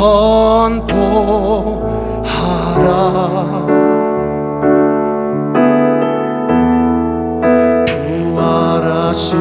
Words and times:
선포하라. 0.00 0.80
부활하신 8.32 9.36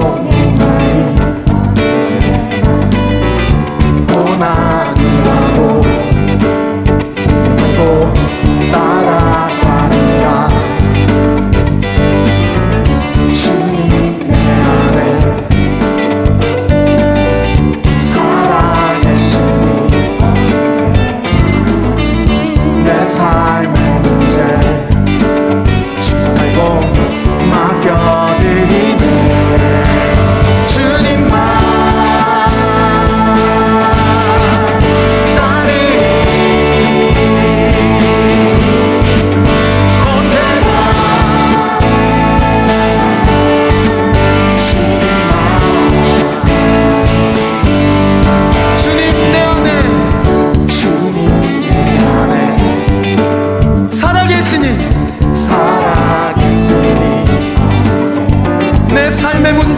Oh. 0.00 0.27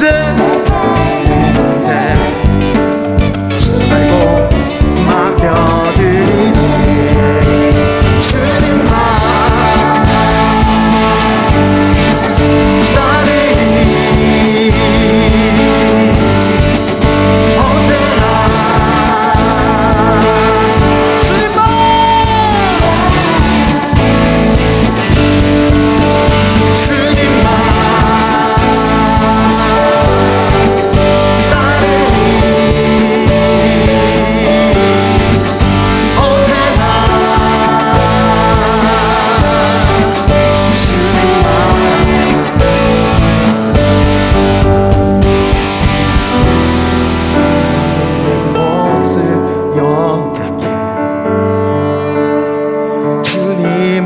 day 0.00 0.45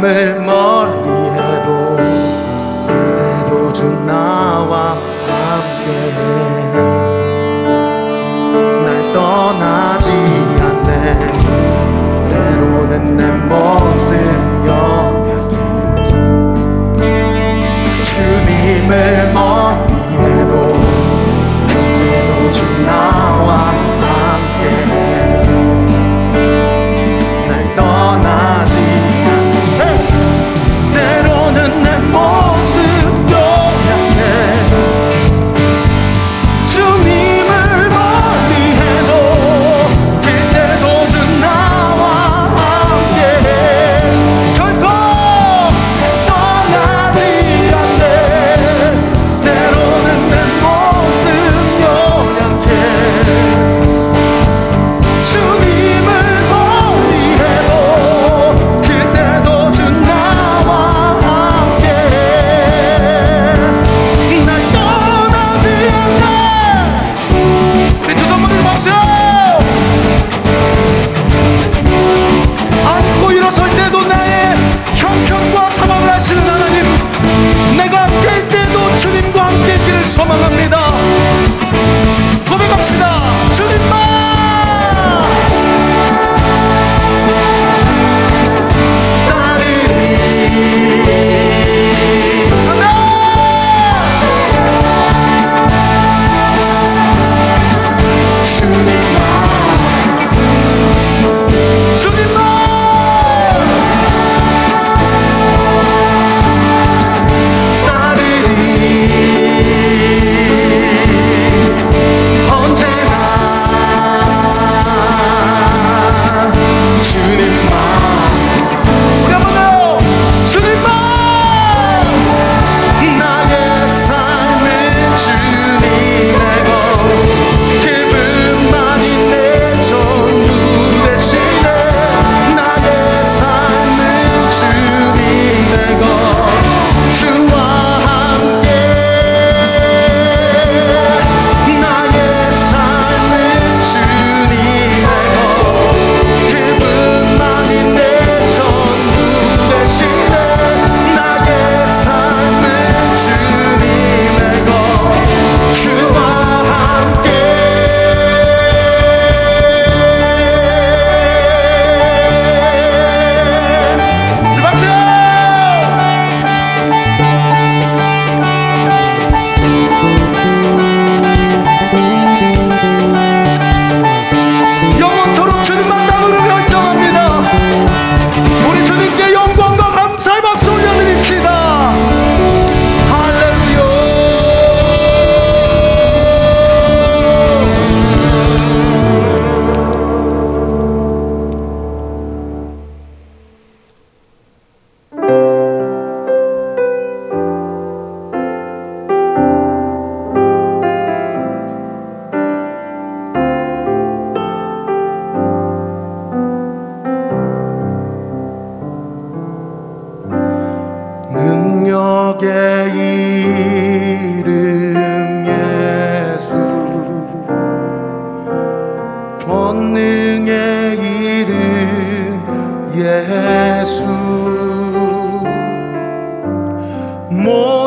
마음을 0.01 0.40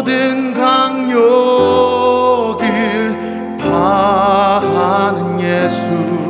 모든 0.03 0.53
강력을 0.53 1.17
파하는 3.57 5.39
예수. 5.39 6.22